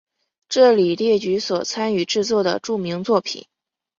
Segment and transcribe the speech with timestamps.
[0.49, 3.45] 这里列举所参与制作的著名作品。